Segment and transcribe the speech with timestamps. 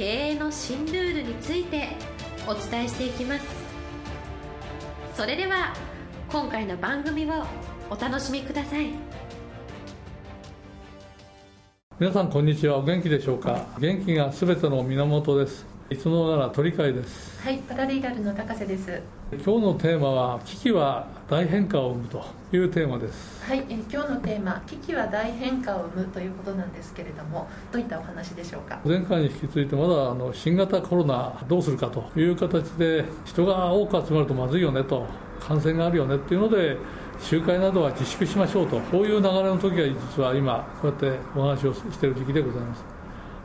[0.00, 1.88] 経営の新ルールについて
[2.48, 3.44] お伝えしていきます。
[5.14, 5.74] それでは
[6.32, 7.44] 今回の番組を
[7.90, 8.86] お楽しみください。
[11.98, 12.78] 皆さんこんにちは。
[12.78, 13.66] お元気でしょうか？
[13.78, 15.66] 元気がすべての源です。
[15.90, 17.40] いつもなら鳥飼です。
[17.42, 19.02] はいパラリーガルの高瀬です。
[19.32, 23.44] 今日のテーマは危機は大変化を生むというテーマです。
[23.44, 28.78] はい、え今日のテーマ危機は大変化を生むということなんですけれどもどういったお話でしょうか？
[28.84, 35.06] 前回に引き続いてまだあの新型コロナどうするかという形で人が多く集まるとまずいよねと
[35.40, 36.76] 感染があるよねっていうので
[37.20, 42.99] 集会などは自粛しましょうとこういう流れの時が実は今こうやってお話をしている時期でございます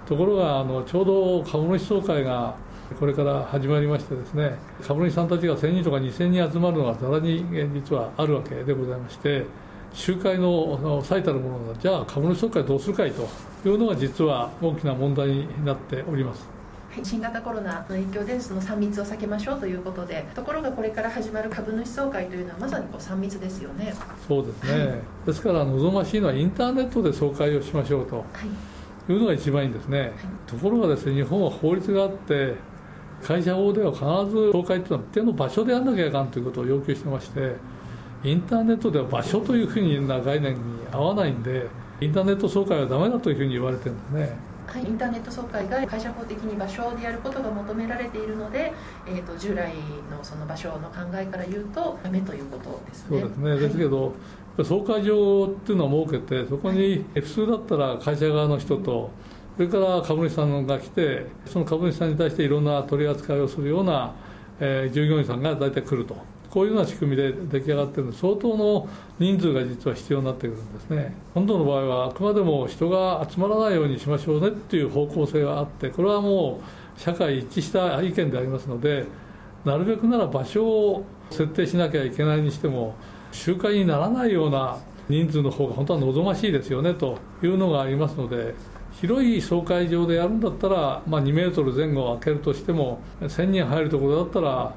[0.05, 2.55] ところがあのちょうど株主総会が
[2.99, 9.45] これから始まりましてですね株主さんたちが1000人とか2000人集まるのがざらに実はあるわけでございまして
[9.93, 13.27] 集会の最たるものがじゃあ株主総会どうするかいと
[13.67, 16.47] いうのが実は大きな問題になっております。
[16.91, 23.93] はい、新型コロナの影響でその3密を避けましょうということでところがこれから始まる株主総会というのはまさにこう3密ですよね。
[24.27, 28.17] そうですね、ですから望ましいのはインターネットで総会をしましょうと。
[28.17, 28.25] はい
[29.13, 30.11] いうのが一番いいんですね、
[30.47, 32.55] ところがですね日本は法律があって
[33.23, 37.55] 会社法では必ず総会というのは一定の場所でやらなきゃいかんということを要求してまして
[38.23, 40.59] インターネットでは場所というふうな概念に
[40.91, 41.67] 合わないんで
[42.01, 44.54] インターネット総会はだめだというふうに言われてるんですね。
[44.67, 48.73] はい、インターネット総会が会社法的に場所でやることが求められているので、
[49.07, 49.73] えー、と従来
[50.11, 53.19] のその場所の考えから言うとダメということですね。
[53.21, 54.13] そうですね、ですけど
[54.63, 59.11] 総会場っていうのを設けてそこに普通だったら会社側の人と
[59.57, 64.13] それから株主さんが来てその株主さんに対していろんな取り扱いをするような、
[64.59, 66.15] えー従業員さんが大体来ると
[66.55, 68.87] こういうような仕組みで出来上がってるので相当の
[69.19, 71.13] 人数が実は必要になってくるんですね。
[71.33, 76.61] 本土の場合はあくまでも人が集まらないようにしましょうねっていう方向性があってこれはも
[76.97, 79.03] う社会一致した意見でありますので
[79.65, 82.95] なるべくなら場所を設定しなきゃいけないにしても
[83.33, 84.77] 集会にならないような
[85.09, 88.55] 人数の方が本当は望ましいですよねというのがありますので
[89.01, 94.73] 広い総会場でやるんだったら、まあ、2メートル前後を空けるとしても1000人入るところだったら、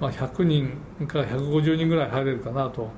[0.00, 2.90] まあ、100人から150人ぐらい入れるかなと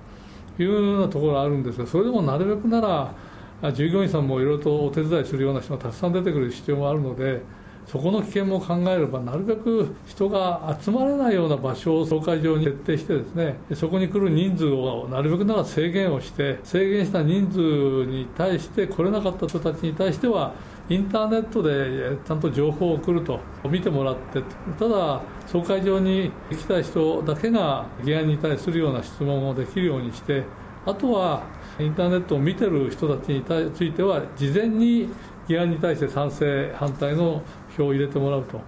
[0.59, 7.43] いうようなところがあるんですがそれでもなるべくなら従業員さんもいろいろとお手伝いするような人がたくさん出てくる必要もあるので
[7.87, 20.53] そこの危険も考えればなるべく人が集まれないような場所を総会場に設定してですねそこに来る人数をなるべくなら制限をして制限した人数に対して来れなかった人たちに対しては
[20.91, 24.43] インターネットでちゃんと情報を送ると見てもらって
[24.79, 30.45] ただ総会場に来た人だけが議案に対するような質問をできるようにして
[30.87, 31.43] あとは
[31.79, 33.45] インターネットを見てる人たちに
[33.75, 35.11] ついては事前に
[35.47, 37.43] 議案に対して賛成反対の
[37.77, 38.61] 票を入れてもらうと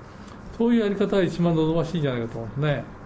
[0.59, 3.00] そういうやり方が一番望ましいんじゃないかと思うんですね。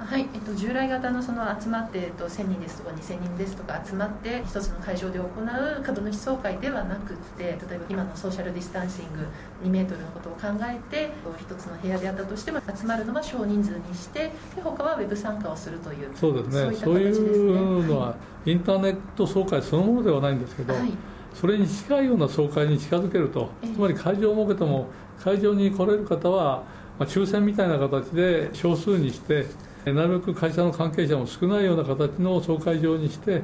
[0.00, 9.26] はいえっと、従来型のその集まって、えっと、1000人ですとか2000人ですとか集まって一つの会場で行う株主総会ではなくて例えば今のソーシャルディスタンシング
[9.62, 16.72] 2メートルのことを考えて一つの部屋であったとしても集まるのは少人数にしてで他はウェブ参加をするというそうですね。
[16.72, 17.52] いったそうい形ですね。
[17.52, 20.92] うのはインターネット総会そのものではないんですけど、はい。
[21.34, 23.74] それに近いような総会に近づけるとええ。
[23.74, 24.86] つまり会場を設けても
[25.22, 26.62] 会場に来れる方は、
[26.98, 29.46] まあ、抽選みたいな形で少数にしてえ
[29.86, 33.42] なるべく会社の関係者も少ないような形の総会場にして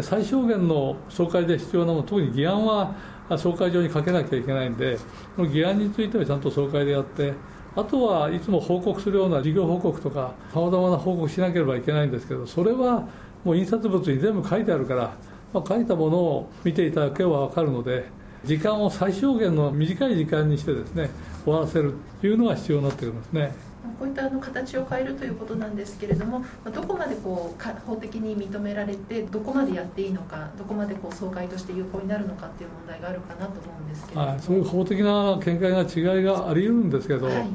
[0.00, 2.94] 最小限の総会で必要なもの特に議案は
[3.36, 4.98] 総会場にかけなきゃいけないんで
[5.36, 7.32] この議案についてはちゃんと総会でやって
[7.76, 13.08] あとはいつも報告するような事業報告とかさまざまな報告しなければいけないんですけどそれは
[13.44, 15.16] もう印刷物に全部書いてあるから、
[15.52, 18.06] まあ、書いたものを見ていただければ分かるので
[18.44, 21.10] 時間を最小限の短い時間にしてですね
[21.44, 23.67] 終わらせるというのが必要になってくるんですね。
[23.98, 37.46] こういったあの形を変えるということなんですけれども、まあどこまでこうか法的に認められて、どこまでやっていいのか、どこまでこう総会として有効になるのかっていう問題があるかなと思うんですけれども、はい、そういう法的な見解が違いがあり得るんですけど、はい。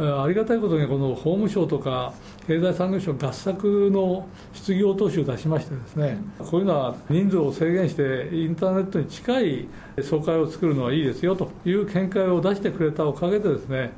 [0.00, 2.14] ありがたいことにこの法務省とか
[2.46, 9.68] 経済産業省合作の失業投資を出しましてですね、こういうのは人数を制限してインターネットに近い
[10.02, 13.90] 総会を作るのはいいですよという見解を出してくれたおかげでですね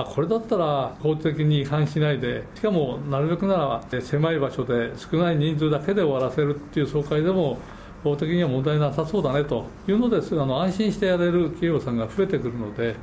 [0.00, 3.56] あこれだったら法的に違反しないでしかもなるべくな
[3.90, 7.58] ら狭い場所で少ない人数だけで終わらせるっていう総会でも
[8.02, 12.94] 法的には問題なさそうだねというのですあの安心してやれる企業さんが増えてくるので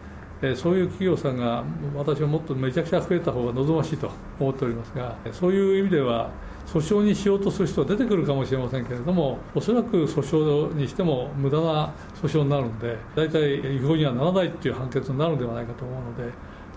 [0.41, 1.63] えそういう企業さんが
[1.95, 6.29] 私はもっとめちゃくちゃ増えた方が望ましいと思っておりますがそういう意味では
[6.67, 10.21] 訴訟にしようとする人は出てくるかもしれませんけれどもおそらく訴
[10.71, 16.31] 訟にしても無駄な訴訟になるので大体違法にはならないという判決になるのではないかと思うので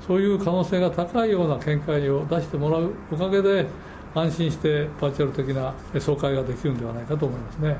[0.06, 3.66] そういう可能性が高いような見解を出してもらうおかげで
[4.14, 7.76] 安心してバーチャル的な総会ができるんではないかと思いますね。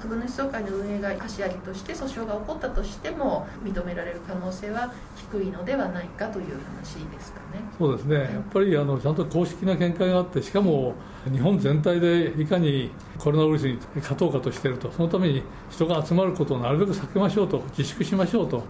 [0.00, 7.62] 株主総会の運営が貸りとして訴訟が起こったとしても認められる可能性は低いのではないかという話ですかね。
[7.78, 10.94] そうですね、やっぱりあのちゃんと公式な見解があって、しかも
[11.32, 18.64] 日本全体でいかにコロナウイルスに勝とうかとしていると、そのために人が集まることをなるべく避けましょうと、自粛しましょうと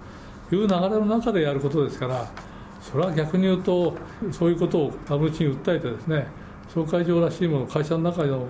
[0.52, 2.24] いう流れの中でやることですから、
[2.90, 3.94] それは逆に言うと、
[4.32, 6.26] そういうことを株主に訴えてですね、
[6.72, 8.46] 総会場らしいものを、会社の中の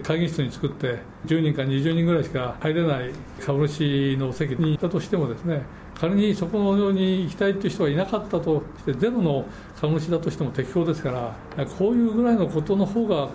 [0.00, 3.10] 会議室に作って10人か20人ぐらいしか入れない
[3.44, 5.62] 株主の席にいたとしてもですね
[5.94, 9.44] 仮にそこのように行きたいという人がいなかったとしてゼロの
[9.80, 13.28] 株主だとしても適法ですからこういうぐらいのことの方が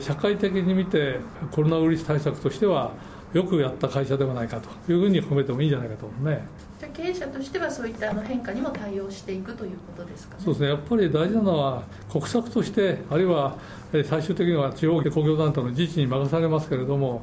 [0.00, 1.18] 社会的に見て
[1.50, 2.92] コロナウイルス対策としては
[3.32, 6.46] よくやった会社ではないかというふうに褒めてもいいんじゃないかと思うね。
[6.78, 13.56] じゃ経営者としてはそういったあの変化にも対応していくということですか、ね、そうですね、やっぱり大事なのは、国策として、あるいは
[14.04, 17.22] 最終的には地方公共団体の自治に任されますけれども、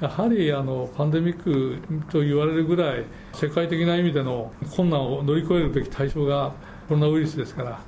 [0.00, 1.78] やはりあのパンデミック
[2.10, 3.04] と言われるぐらい、
[3.34, 6.52] 世界的な意味での困難を乗り越えるべき対象が
[6.88, 7.80] コロナウイルスですか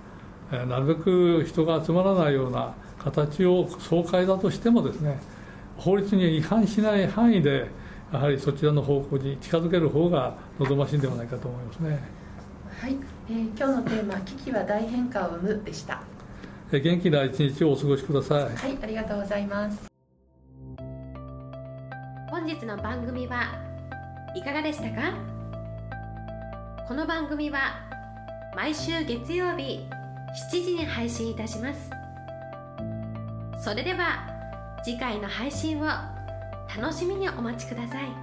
[0.50, 5.18] ら、なるべく人が集まらないような形を総会だとしてもですね、
[5.82, 7.66] 法律に違反しない範囲で、
[8.12, 11.98] やはりそちらの方向に近づける方が望ましいんではないかと思いますね。
[12.80, 12.96] はい、
[13.28, 16.02] えー、今日のテーマ「危機は大変化を生む」でした。
[16.70, 18.42] え元気な一日をお過ごしください。
[18.44, 19.88] はい、ありがとうございます。
[22.30, 23.44] 本日の番組は
[24.36, 25.12] いかがでしたか？
[26.86, 27.58] この番組は
[28.54, 29.80] 毎週月曜日
[30.50, 31.90] 7時に配信いたします
[33.62, 34.31] それでは
[34.84, 38.21] 次回の配信を楽しみにお待ちください。